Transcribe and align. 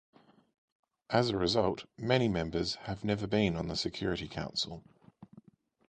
As 1.11 1.29
a 1.29 1.37
result, 1.37 1.85
many 1.95 2.27
members 2.27 2.73
have 2.85 3.03
never 3.03 3.27
been 3.27 3.55
on 3.55 3.67
the 3.67 3.75
Security 3.75 4.27
Council. 4.27 4.83